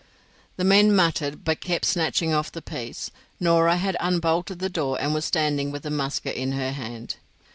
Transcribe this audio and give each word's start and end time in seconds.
The 0.57 0.63
men 0.63 0.95
muttered, 0.95 1.43
but 1.43 1.61
kept 1.61 1.85
snatching 1.85 2.33
off 2.33 2.51
the 2.51 2.59
peas. 2.59 3.11
Norah 3.39 3.77
had 3.77 3.95
unbolted 3.99 4.57
the 4.57 4.67
door, 4.67 4.99
and 4.99 5.13
was 5.13 5.25
standing 5.25 5.69
with 5.71 5.83
the 5.83 5.91
musket 5.91 6.35
in 6.35 6.53
her 6.53 6.71
hand. 6.71 7.17